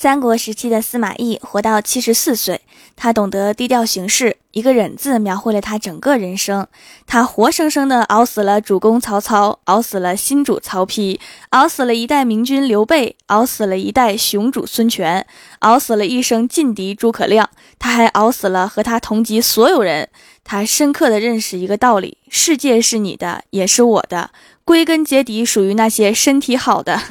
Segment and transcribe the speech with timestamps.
[0.00, 2.60] 三国时期的司马懿活到七十四岁，
[2.94, 6.68] 他懂得低调行事，一个忍字描绘了他整个人生。
[7.04, 11.18] 他活生生的熬死了主公曹操，熬死了新主曹丕，
[11.50, 15.26] 熬死了一代明君刘备，熬死了一代雄主孙权，
[15.58, 17.50] 熬死了一生劲敌诸葛亮。
[17.80, 20.08] 他还熬死了和他同级所有人。
[20.44, 24.30] 他深刻的认识一个道理：世界是你的，也是我的，
[24.64, 27.02] 归根结底属于那些身体好的。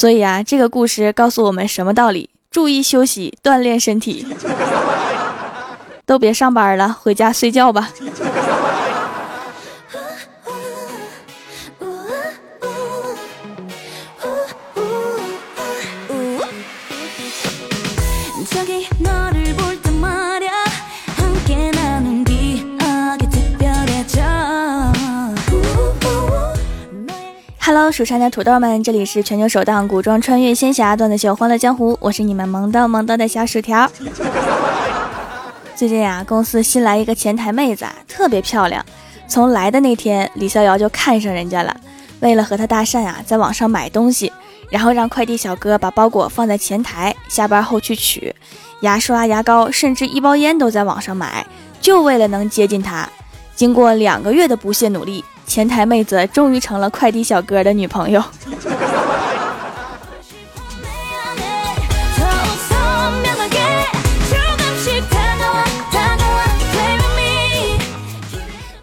[0.00, 2.30] 所以啊，这个故事告诉我们什么道理？
[2.50, 4.26] 注意休息，锻炼身体。
[6.06, 7.90] 都别上班了，回家睡觉吧。
[27.90, 33.90] Hello，蜀山的土豆们，这里是全球首档古装穿越仙侠段子秀《欢乐江湖》，我是你们萌逗萌逗的小薯条。
[35.74, 38.84] 最近啊，公司新来一个前台妹子，啊特别漂亮。
[39.26, 41.76] 从来的那天，李逍遥就看上人家了。
[42.20, 44.32] 为了和她搭讪啊，在网上买东西，
[44.70, 48.32] 然后让快递小哥把包裹放在前台，下班后去取。
[48.82, 51.44] 牙刷、牙膏，甚至一包烟都在网上买，
[51.80, 53.08] 就为了能接近她。
[53.56, 55.24] 经过两个月的不懈努力。
[55.50, 58.22] 前台妹子终于成了快递小哥的女朋友。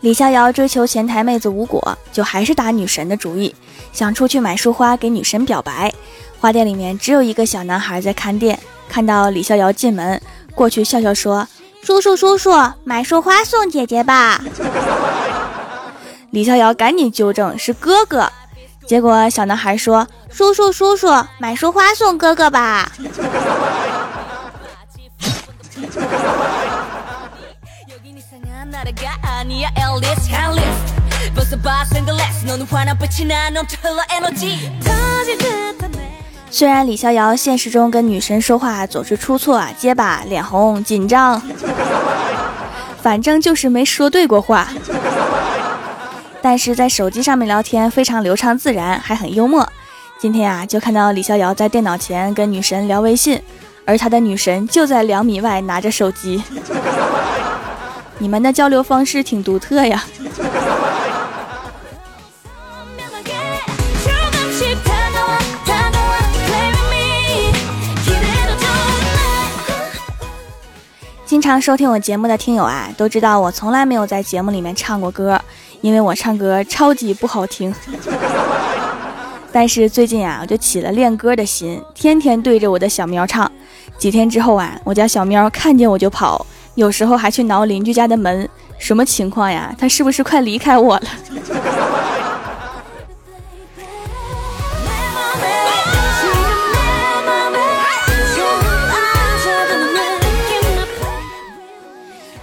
[0.02, 3.56] 李逍遥追求前台妹子无果，就还是打女神的主意，
[3.94, 5.94] 想出去买束花给女神表白。
[6.38, 8.60] 花店里面只有一个小男孩在看店，
[8.90, 10.22] 看到李逍遥进门，
[10.54, 11.48] 过去笑笑说
[11.82, 12.52] ：“叔叔叔叔，
[12.84, 14.44] 买束花送姐姐吧。”
[16.32, 18.32] 李逍遥赶紧纠正是哥哥，
[18.86, 21.08] 结果小男孩说：“叔叔叔叔，
[21.40, 22.92] 买束花送哥哥吧。”
[36.50, 41.42] 虽然李逍遥现实中跟女神说话总是出错、结巴、脸红、紧张，
[43.02, 44.68] 反正就是没说对过话。
[46.50, 49.68] 但是在手机上面聊天非常流畅自然，还很幽默。
[50.18, 53.38] 今天啊，就看到李逍遥在电脑前跟女神聊微信，
[53.84, 56.42] 而他的女神就在两米外拿着手机。
[58.18, 60.06] 你们的交流方式挺独特呀。
[71.26, 75.42] 经常收听我节目的听友啊，都知道我从来没有在节目里面唱过歌。
[75.82, 77.74] 因为我唱歌超级不好听，
[79.52, 83.50] 但是最近啊，我就起了练歌的心，天天对着我的小喵唱。
[83.98, 86.46] 几天之后啊，我家小喵看见我就跑，
[86.76, 88.48] 有时候还去挠邻居家的门。
[88.78, 89.74] 什么情况呀？
[89.78, 91.08] 它是不是快离开我了？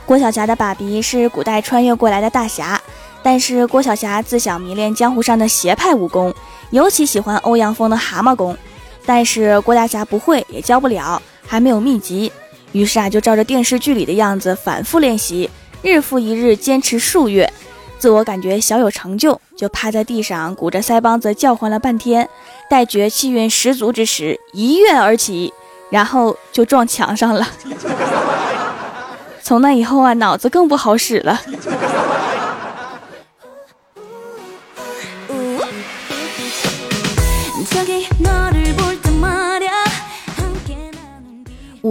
[0.06, 2.81] 郭晓霞的爸比是古代穿越过来的大侠。
[3.24, 6.32] 但是郭晓霞自小迷恋江湖上的邪派武功，
[6.70, 8.56] 尤其喜欢欧阳锋的蛤蟆功。
[9.06, 12.30] 但是郭大侠不会，也教不了，还没有秘籍。
[12.72, 15.48] 于是啊，就照着电视剧里的样子反复练习，
[15.82, 17.50] 日复一日，坚持数月，
[17.98, 22.28] 自我感觉小有成就，就趴在地上鼓着腮帮子叫唤了半天。
[22.68, 25.52] 待觉气运十足之时，一跃而起，
[25.91, 27.46] 然后就撞墙上了。
[29.42, 31.41] 从那以后啊，脑子更不好使了。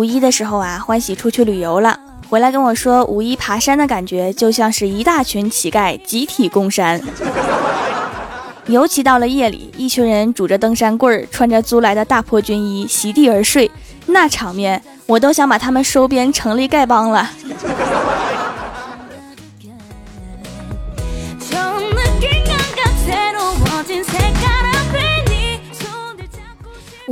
[0.04, 1.98] 五一的时候啊，欢喜出去旅游了，
[2.30, 7.02] 回来跟我说，五一爬山的感觉就像是一大群乞丐集体攻山，
[8.66, 13.72] 尤其到了夜里，一群人拄着登山棍儿，穿着租来的大破军衣，席地而睡，
[14.08, 17.30] 那场面我都想把他们收编成立丐帮了。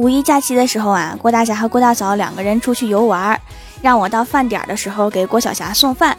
[0.02, 3.40] 五一假期的时候啊，郭大侠和郭大嫂两个人出去游玩，
[3.84, 6.18] 让我到饭点的时候给郭晓霞送饭。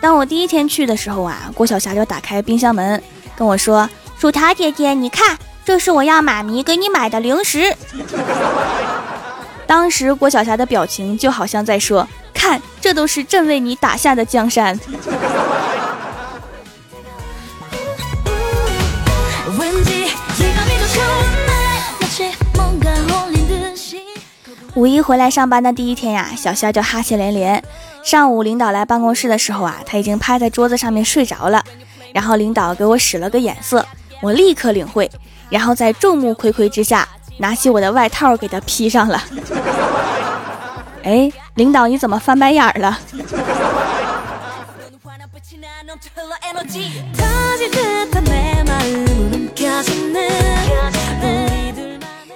[0.00, 3.02] 当我第一天去的时候啊，郭晓霞就打开冰箱门
[3.34, 7.74] 跟我说：“薯条姐姐，你看，这是我要妈咪给你买的零食。”
[9.66, 14.78] 当时郭晓霞的表情就好像在说：“看，这都是朕为你打下的江山。”
[24.74, 27.62] 五一回来上班的第一天呀，小肖就哈气连连。
[28.02, 31.62] 上午领导来办公室的时候啊，他已经趴在桌子上面睡着了。
[32.12, 33.86] 然后领导给我使了个眼色，
[34.20, 35.08] 我立刻领会，
[35.48, 39.22] 然后在众目睽睽之下，拿起我的外套给他披上了。
[41.04, 42.98] 哎，领导你怎么翻白眼了？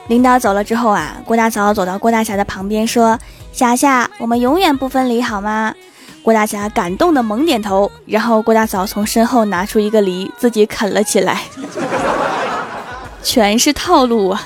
[0.09, 3.19] 领导走了之后啊，郭大嫂走到郭大侠的旁边说
[3.53, 5.75] ：“霞霞，我们永远不分离，好吗？”
[6.25, 11.43] 郭大侠感动的猛点头，然后郭大嫂从身后拿出一个梨，自己啃了起来。
[13.23, 14.43] 全是套路啊！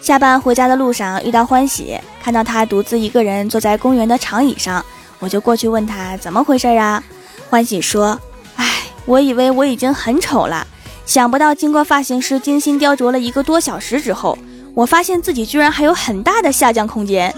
[0.00, 4.84] 下班回家的路上遇到欢喜，看到他独自一个人坐在公园的长椅上。
[5.18, 7.02] 我就过去问他怎么回事啊？
[7.48, 8.20] 欢喜说
[8.56, 10.66] ：“哎，我以为我已经很丑了，
[11.06, 14.36] 想不到经过发型师精心雕琢了一个多小时之后，
[14.74, 17.32] 我发现自己居然还有很大的下降空间。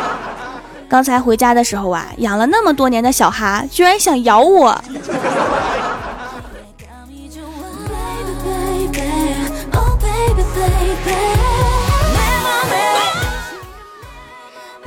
[0.88, 4.76] 刚才回家的时候啊，养了那么多年的小哈居然想咬我。”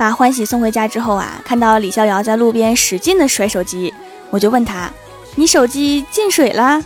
[0.04, 3.94] 把欢喜送回家之后啊，看到李逍遥在路边使劲的甩手机，
[4.28, 4.90] 我就问他
[5.34, 6.78] ：“你手机进水了？”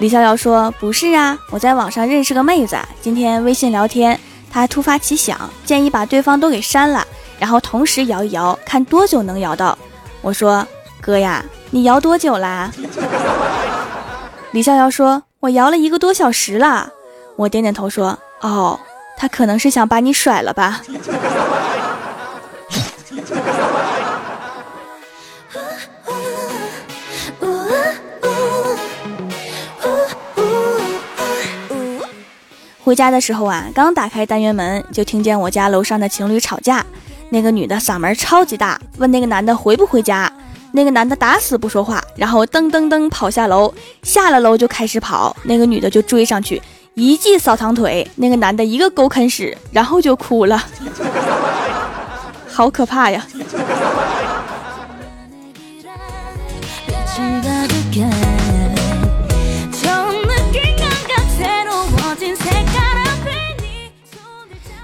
[0.00, 4.18] 李逍遥说：“不是啊，我在网上认识个妹子，今天微信聊天，
[4.50, 7.06] 她突发奇想，建议把对方都给删了，
[7.38, 9.78] 然后同时摇一摇，看多久能摇到。”
[10.22, 10.66] 我说
[11.00, 12.72] ：“哥呀，你摇多久啦？”
[14.50, 16.90] 李逍遥说：“我摇了一个多小时了。”
[17.38, 18.80] 我点点头说：“哦。”
[19.18, 20.80] 他可能是想把你甩了吧。
[32.84, 36.86] 回家的时候啊，刚打开单元门，就听见我家楼上的情侣吵架。
[37.28, 40.32] 那个女的嗓门超级大，问那个男的回不回家。
[40.72, 45.36] 那个男的打死不说话，然后噔噔噔跑下楼，下了楼就开始跑。
[45.42, 46.62] 那个女的就追上去。
[47.00, 50.60] 一记扫堂腿，那个男的一个狗啃屎，然后就哭了，
[52.50, 53.24] 好可怕呀！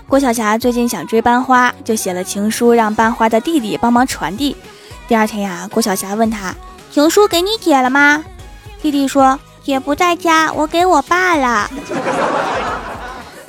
[0.07, 4.57] 郭晓霞最近想追班花，就写了情书让班花的弟弟帮忙传递。
[5.09, 6.55] 第二天呀，郭晓霞问他
[6.93, 8.25] ：“情书给你姐了吗？”
[8.81, 9.37] 弟弟说。
[9.65, 11.71] 姐不在家，我给我爸了。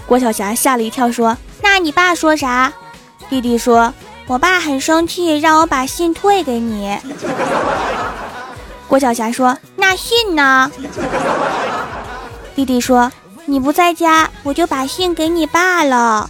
[0.08, 2.72] 郭晓霞吓了一跳，说：“那你爸说啥？”
[3.30, 3.94] 弟弟说
[4.28, 6.98] ：“我爸很生气，让我把信退给你。”
[8.88, 10.72] 郭晓霞说：“那信呢？”
[12.56, 13.12] 弟弟说
[13.44, 16.30] ：“你不在家，我就把信给你爸了。”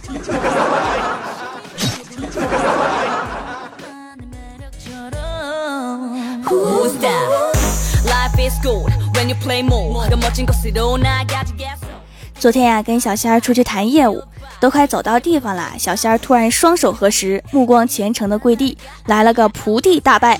[12.38, 14.22] 昨天呀，跟小仙儿出去谈业务，
[14.60, 18.76] 都快走到地方了，小仙儿突然双手合十，目光虔诚的跪地，
[19.06, 20.38] 来了个菩地大拜，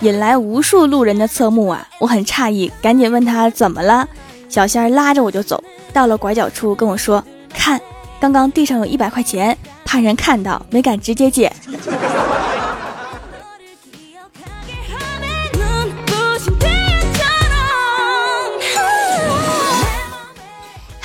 [0.00, 1.88] 引来无数路人的侧目啊！
[1.98, 4.06] 我很诧异，赶紧问他怎么了。
[4.50, 7.80] 小仙儿拉着我就走到了拐角处，跟我说：“看，
[8.20, 9.56] 刚刚地上有一百块钱，
[9.86, 11.50] 怕人看到，没敢直接捡。”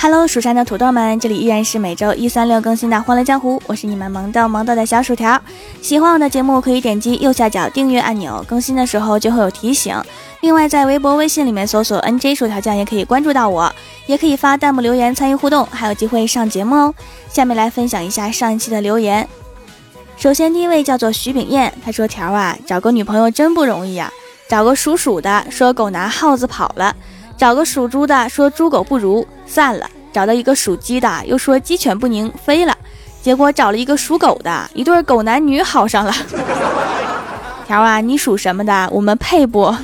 [0.02, 5.40] Hello，蜀山的土豆们，这里依然是每周一、三、六更新的《欢乐江湖》，我是你们萌豆萌豆的小薯条。
[5.80, 9.96] 喜欢我的节目，可以点击右下角订阅按钮，更新的时候就会有提醒。
[10.40, 13.72] 另外，在微博、微信里面搜索 “nj 薯条酱”也可以关注到我，
[14.06, 16.94] 也可以发弹幕留言参与互动，还有机会上节目哦。
[17.28, 19.28] 下面来分享一下上一期的留言。
[20.16, 24.12] 首先，第一位叫做徐炳燕，他说：“条啊，找个女朋友真不容易呀，
[24.48, 26.96] 找个属鼠的，说狗拿耗子跑了。”
[27.42, 32.78] 找个属猪的，说猪狗不如，散了；找到一个属鸡的，又说鸡犬不宁，飞了。
[33.20, 36.14] 结果找了一个属狗的，一对狗男女好上了。
[37.66, 38.88] 条啊，你属什么的？
[38.92, 39.74] 我们配不？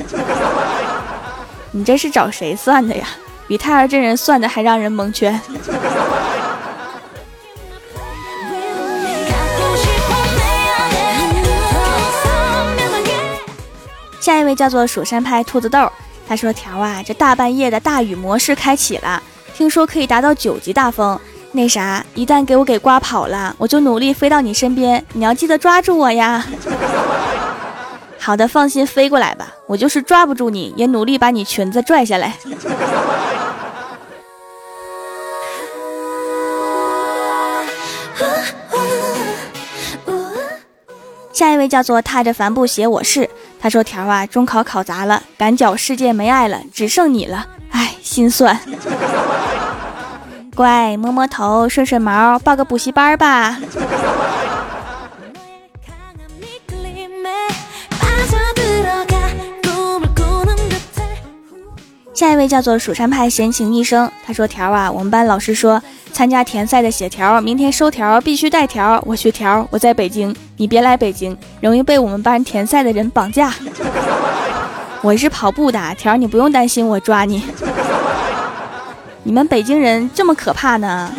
[1.72, 3.08] 你这是找谁算的呀？
[3.48, 5.40] 比太儿真人算的还让人蒙圈。
[14.20, 15.90] 下一位叫做蜀山派兔子豆。
[16.28, 19.23] 他说：“条啊，这大半夜的大雨模式开启了，
[19.54, 21.18] 听说可以达到九级大风。
[21.52, 26.44] 那啥，一旦给我给刮跑了，我就努力飞到你身边，你要记得抓住我呀。”
[28.20, 32.35] 好的，放心飞过来吧，我就是抓不住你，也努力把你裙子拽下来。
[41.32, 48.58] 下一位叫做踏着帆布鞋，我是他说条啊，中考考砸了，赶脚世界没爱了，只剩你了，唉，心酸。
[50.54, 53.58] 乖，摸摸头，顺顺毛，报个补习班吧。
[62.14, 65.80] 下一位叫做蜀山派闲情一生，他说条啊，我们班老师说
[66.18, 69.00] 参加田赛的写条，明天收条必须带条。
[69.06, 73.54] 我去条，我在北京，你别来北京，容易被我们班田赛的人绑架。
[75.00, 77.44] 我是跑步的条，你不用担心我抓你。
[79.22, 81.12] 你们北京人这么可怕呢？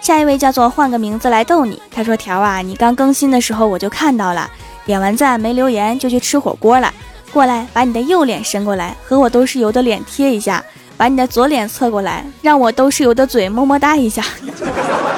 [0.00, 1.80] 下一位叫做换个名字来逗你。
[1.94, 4.50] 他说：“条啊，你刚更新的时候我就看到了，
[4.84, 6.92] 点完赞没留言就去吃火锅了。
[7.32, 10.62] 过来，把你的右脸伸过来，和我都是油的脸贴一下；
[10.96, 14.22] 把你的左脸侧过来，让我都是油的嘴么么哒一下。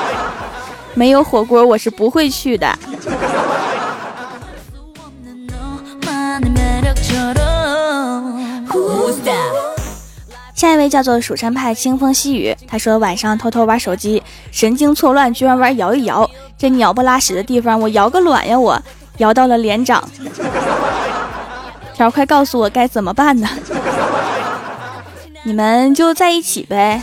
[0.94, 2.78] 没有火锅我是不会去的。”
[10.54, 18.58] 下一位叫做蜀山派清风细雨，他说晚上偷偷玩手机，神经错乱，居然玩摇一摇，这鸟不拉屎的地方我摇个卵呀！
[18.58, 18.80] 我
[19.18, 20.02] 摇到了连长，
[21.94, 23.48] 条快告诉我该怎么办呢？
[25.44, 27.02] 你们就在一起呗。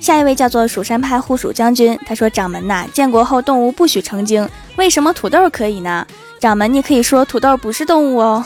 [0.00, 4.46] 下一位叫做蜀山派护蜀将军，他说掌门呐，建国后动物不许成精，
[4.76, 6.04] 为什么土豆可以呢？
[6.40, 8.44] 掌门，你可以说土豆不是动物哦。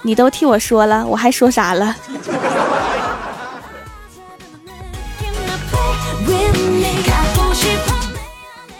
[0.00, 1.94] 你都替我说了，我还说啥了？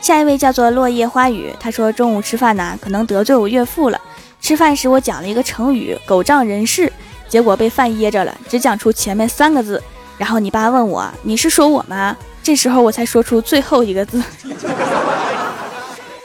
[0.06, 4.00] 下一位叫做落叶花语，他说中午吃饭呢，可能得罪我岳父了。
[4.40, 6.92] 吃饭时我讲了一个成语“狗仗人势”，
[7.28, 9.82] 结果被饭噎着了，只讲出前面三个字。
[10.16, 14.22] 然后你爸问我：“你是说我吗？”这时候我才说出最后一个字。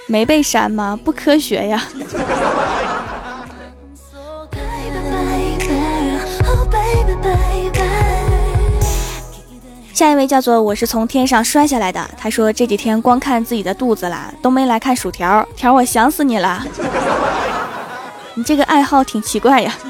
[0.06, 0.96] 没被删吗？
[1.04, 1.84] 不科学呀！
[9.94, 12.10] 下一位叫做我是从天上摔下来的。
[12.18, 16.66] 他说这几天光看自己的肚子啦，都没来看薯条条，我想死你了。
[18.36, 19.74] 你这个爱好挺奇怪呀。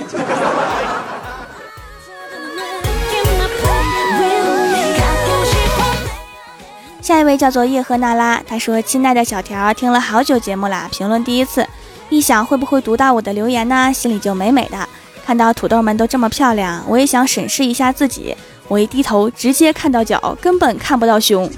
[7.01, 11.67] 下一位叫做叶赫那拉，他说：“亲爱的小条，听了好久节目啦，评论第一次，
[12.10, 14.77] 一想会不会读到我的留言呢，心里就美美的。
[15.25, 18.36] 看到土豆们都这么漂亮，我也想审视一下自己。
[18.71, 21.51] 我一低头，直接看到脚，根本看不到胸。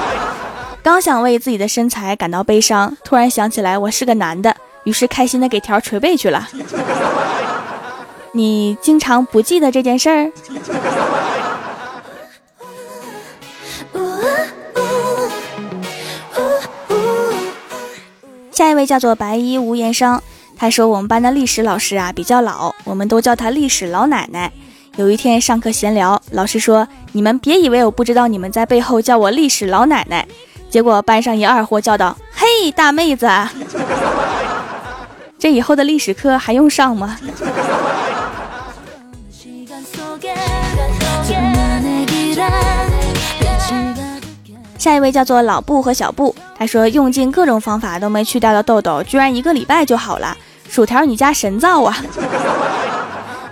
[0.82, 6.48] 刚想为自己的身材感到悲伤，突然想起来我是个男的，于是开心的给条捶背去了。
[8.32, 10.32] 你经常不记得这件事儿？”
[18.50, 20.18] 下一位叫做白衣无言声，
[20.56, 24.50] 他说我们班的历史老师啊比较老，我们都叫他历史老奶奶。
[24.96, 30.26] 有一天上课闲聊，老师说：“你们别以为我不知道你们在背后叫我历史老奶奶。”
[30.68, 33.28] 结果班上一二货叫道：“嘿，大妹子，
[35.38, 37.16] 这以后的历史课还用上吗？”
[44.76, 50.36] 下一位叫做老布和小布，他说用尽各种方法都没去掉的痘痘，居然一个礼拜就好了。
[50.68, 51.96] 薯条，你家神造啊！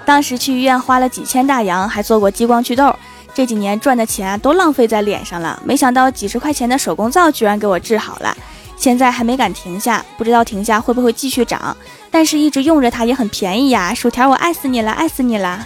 [0.08, 2.96] 当时去医院花了几千大洋，还做过激光祛痘。
[3.34, 8.34] 这几年赚的钱都浪费在脸上了，没想到几十块钱的手工皂居然给我治好了。
[8.74, 11.76] 现在还没敢停下，不知道停下会不会继续长，
[12.10, 13.92] 但是一直用着它也很便宜呀。
[13.92, 15.62] 薯条，我爱死你了，爱死你了。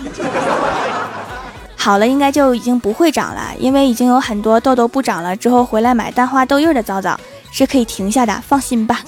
[1.77, 5.37] 好了，应该就已经不会长了，因为已经有很多痘痘不长了。
[5.37, 7.17] 之后回来买淡化痘印的皂皂
[7.53, 9.05] 是可以停下的，放心吧。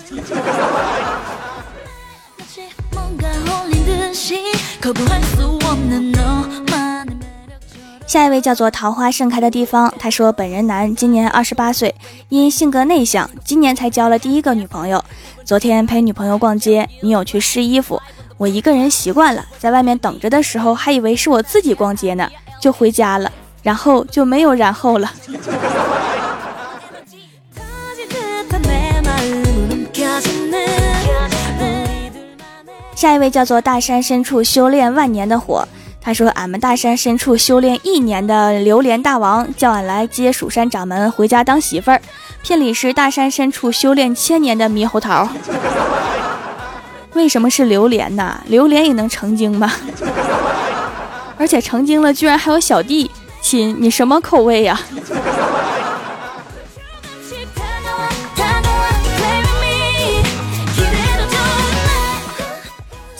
[8.07, 11.95] 下一位叫做桃花盛开的地方，他说本人男，今年二十八岁，
[12.29, 15.03] 因性格内向，今年才交了第一个女朋友。
[15.45, 18.00] 昨天陪女朋友逛街，女友去试衣服，
[18.37, 22.29] 我一个人习惯了，在外面等着的时候，还以为是我自己逛街呢。
[22.61, 25.11] 就回家了，然后就没有然后了。
[32.95, 35.67] 下一位叫做大山深处修炼万年的火，
[36.01, 42.01] 他说：“俺们大山深处修炼一年的榴莲大王叫俺来接蜀山掌门回家当媳妇儿，
[42.43, 45.29] 聘礼是大山深处修炼千年的猕猴桃。
[47.15, 48.41] 为什么是榴莲呢？
[48.47, 49.73] 榴莲也能成精吗？
[51.37, 53.11] 而且成精了居然还有小弟
[53.41, 54.81] 亲，你什么口味呀？”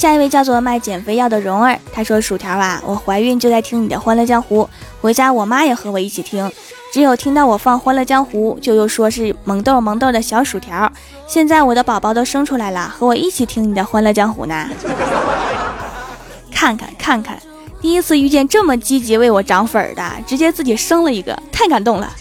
[0.04, 4.62] 下一位叫做卖减肥药的蓉儿，她说：“薯条啊，我怀孕就在听你的《欢乐江湖》，
[5.00, 6.52] 回家我妈也和我一起听，
[6.92, 10.92] 只有听到我放《欢乐江湖》，就又说是萌豆萌豆的小薯条。
[11.26, 14.68] 现在我的宝宝都生出来了，和我一起听你的《欢乐江湖》呢。
[16.52, 17.38] 看看看看，
[17.80, 22.12] 第一次遇见这么积极为我涨粉的，直接自己生了一个，太感动了。”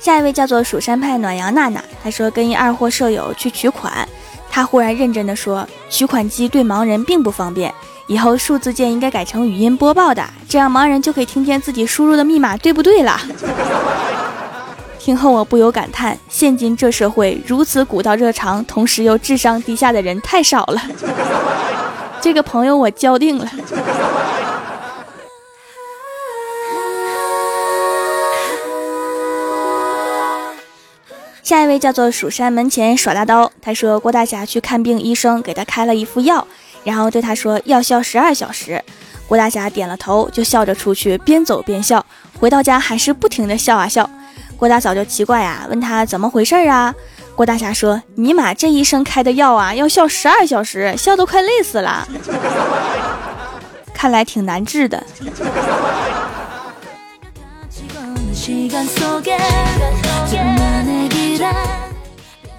[0.00, 4.08] 下一位叫做蜀山派暖阳娜娜，她说跟一二货舍友去取款，
[4.50, 7.72] 她忽然认真的说，取款机对盲人并不方便，
[8.06, 13.20] 以后数字键应该改成语音播报的，这样盲人就可以听见自己输入的密码对不对了。
[14.98, 20.80] 听后我不由感叹，现今这社会如此古道热肠，同时又智商低下的人太少了。
[22.22, 23.46] 这个朋友我交定了。
[31.50, 36.46] 下一位叫做蜀山门前耍大刀，他说郭大侠去看病，医生给他开了一副药，
[36.84, 38.80] 然后对他说药效十二小时。
[39.26, 42.06] 郭大侠点了头，就笑着出去，边走边笑。
[42.38, 44.08] 回到家还是不停的笑啊笑。
[44.56, 46.94] 郭大嫂就奇怪啊，问他怎么回事啊？
[47.34, 52.06] 郭大侠说：“尼玛，这医生开的药啊，要笑十二小时，笑都快累死了。
[53.92, 55.02] 看来挺难治的。”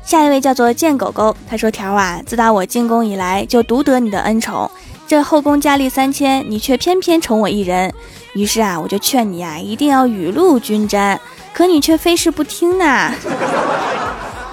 [0.03, 4.69] 下一位叫做贱狗狗，他说：“条啊，自打我进宫以来，就独得你的恩宠。
[5.07, 7.93] 这后宫佳丽三千，你却偏偏宠我一人。
[8.33, 11.19] 于是啊，我就劝你啊，一定要雨露均沾。
[11.53, 13.13] 可你却非是不听呐！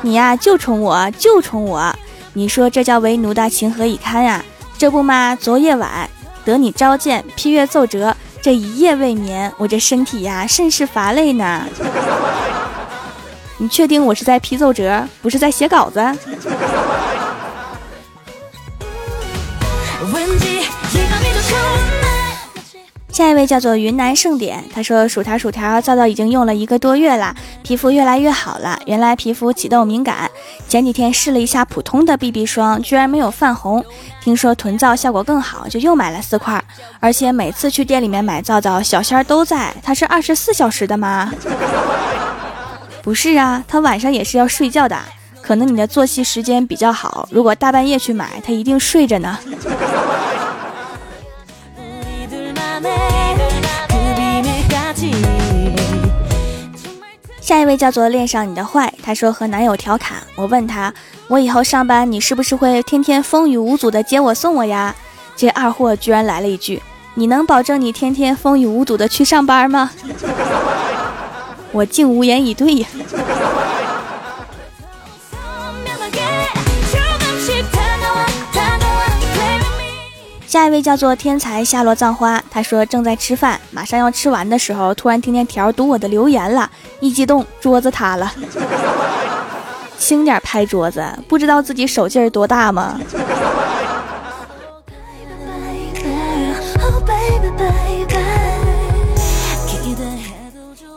[0.03, 1.95] 你呀，就宠我，就宠我。
[2.35, 4.45] 你说这叫为奴的情何以堪呀？
[4.77, 6.09] 这不嘛，昨夜晚
[6.45, 11.65] 得你召见，批阅奏折，这一夜未眠，我这身体呀，甚是乏累呢。”
[13.59, 16.01] 你确定我是在批奏折，不是在写稿子？
[23.11, 28.79] 下一位叫做云南盛典，他说薯条薯条皂皂已经用了一个多月了，皮肤越来越好了。
[28.87, 30.31] 原来皮肤起痘敏感，
[30.69, 33.85] 前几天试了一下普通的 BB 霜，居然没有泛红。
[34.23, 36.63] 听说囤皂效果更好，就又买了四块。
[37.01, 39.75] 而且每次去店里面买皂皂，小仙儿都在。
[39.83, 41.33] 它是二十四小时的吗？
[43.09, 44.95] 不是啊，他晚上也是要睡觉的，
[45.41, 47.27] 可能你的作息时间比较好。
[47.33, 49.39] 如果大半夜去买，他一定睡着呢。
[57.41, 60.93] 下一位叫做恋上你的坏，他说和男友调侃，我问他，
[61.29, 64.95] 我以后上班你是不是会天天风雨无阻的接我送我呀？
[65.35, 66.83] 这二货居然来了一句，
[67.15, 69.91] 你能保证你天天风雨无阻的去上班吗？
[71.73, 72.87] 我竟无言以对呀。
[80.47, 88.33] 下一位叫做天才夏洛葬花，他说正在吃饭，马上要吃完的时候，突然听见条读我的留言了，一激动桌子塌了，
[89.99, 92.99] 轻点拍桌子，不知道自己手劲儿多大吗？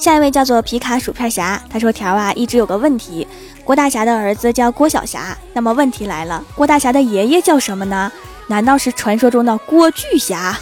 [0.01, 3.27] 下一位叫做皮卡薯片侠，他说：“条啊，一直有个问题，
[3.63, 8.11] 郭大侠的儿子叫郭小侠，那么问题来了，郭大侠的爷爷叫什么呢？
[8.47, 10.57] 难道是传说中的郭巨侠？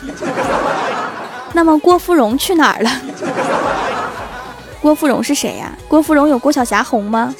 [1.53, 2.91] 那么郭芙蓉去哪儿了？
[4.81, 5.71] 郭芙蓉是谁呀？
[5.87, 7.33] 郭芙蓉有郭小侠红吗？”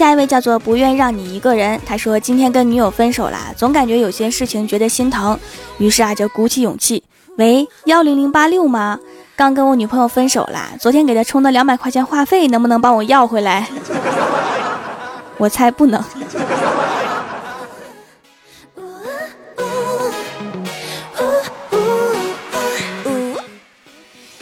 [0.00, 5.38] 下一位叫做不愿让你一个人，他说今天跟女友分手了，总感觉有些事情觉得心疼，
[5.76, 7.04] 于是啊就鼓起勇气，
[7.36, 8.98] 喂幺零零八六吗？
[9.36, 13.68] 刚跟我女朋友分手了，昨天给她充的两百块钱话费，能不能帮我要回来？
[15.36, 16.02] 我猜不能。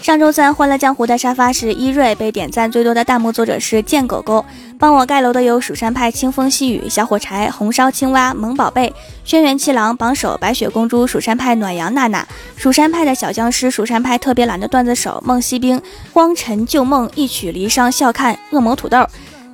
[0.09, 4.43] 上周三《欢乐江湖》的沙发是伊瑞，被点赞最多的弹幕作者是贱狗狗。
[4.79, 8.91] 帮我盖楼的有蜀山派清风细雨、小火柴、红烧青蛙、萌宝贝、
[9.23, 15.79] 轩辕七郎、榜首、白雪公主、蜀山派暖阳娜娜、蜀山派的小僵尸、蜀山派特别懒的段子手梦西兵、
[16.15, 19.07] 荒尘旧梦、一曲离殇笑看、恶魔土豆、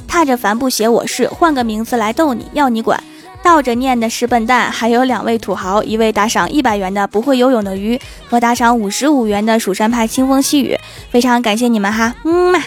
[0.07, 3.03] 踏着帆布鞋我是换个名字来逗你要你管。
[3.44, 10.74] 倒着念的是笨蛋，还有两位土豪，一位打赏一百元的不会游泳的鱼，和打赏五十五元的蜀山派清风细雨，
[11.11, 12.59] 非常感谢你们哈，嗯嘛。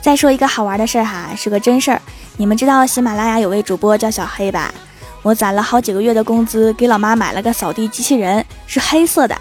[0.00, 2.00] 再说一个好玩的事儿哈，是个真事儿，
[2.38, 4.72] 你们知道喜马拉雅有位主播叫小黑吧？
[5.20, 9.36] 我攒了好几个月的工资，给老妈买了个扫地机器人，是黑色的，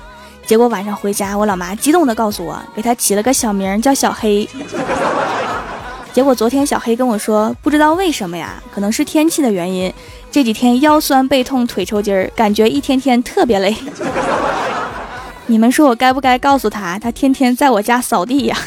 [0.45, 4.45] 结果晚上回家，我老妈激动的告诉我，给他起了个小名叫小黑。
[6.13, 9.91] 结果昨天小黑跟我说，不知道为什么呀，可能是天气的原因，
[10.31, 13.75] 这几天腰酸背痛腿抽筋儿，感觉一天天特别累。
[15.47, 18.57] 你们说我该不该告诉他，他天天在我家扫地呀？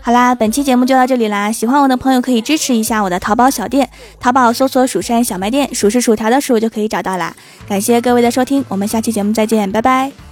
[0.00, 7.34] 好啦，本期节目就到这里啦，喜欢我的朋友可以支持一下我的淘宝小店，淘宝搜索“蜀山小卖店”，数是薯条的数就可以找到啦。
[7.68, 10.25] 感谢各位的收听，我们下期节目再见，拜拜。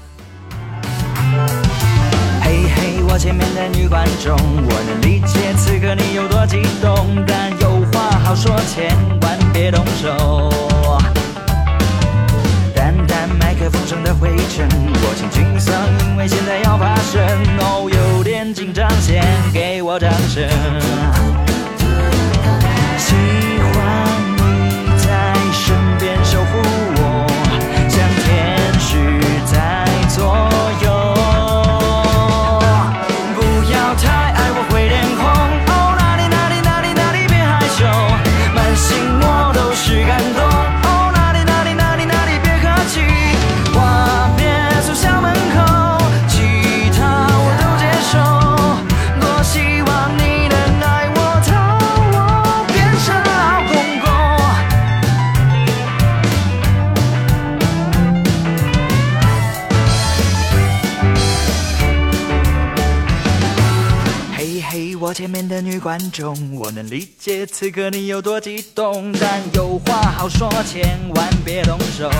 [3.14, 10.50] 我前面的女观众，我能理解此刻你有多激动，但有话好说，千万别动手。
[12.74, 17.24] 淡淡麦克风上的灰尘，我请沮丧，因为现在要发声。
[17.60, 21.43] 哦，有点紧张，先给我掌声。
[65.14, 72.10] 前面的女观众，我能理解此刻你有多激动，但有话好说，千万别动手。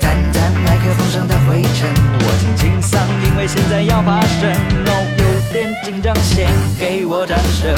[0.00, 4.52] 淡淡麦克风上的灰尘，我轻轻嗓，因为现在要发声。
[4.86, 7.74] 哦，有点紧张，先给我掌声。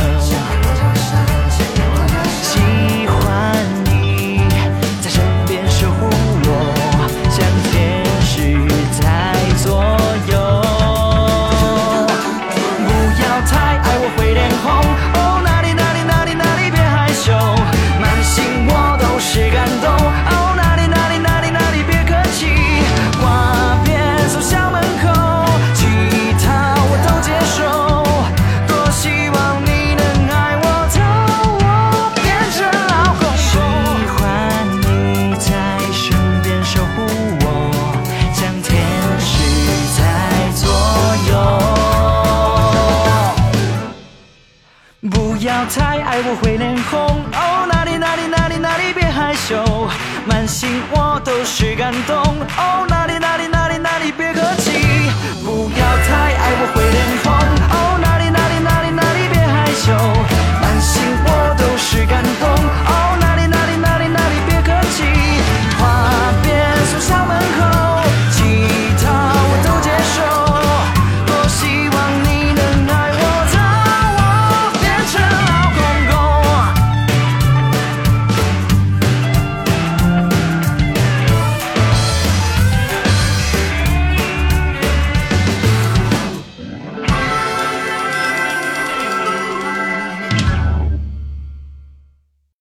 [50.28, 52.16] 满心我都是感动。
[52.58, 52.86] 哦，